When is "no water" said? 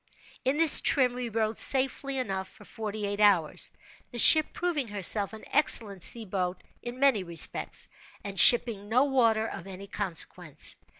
8.89-9.45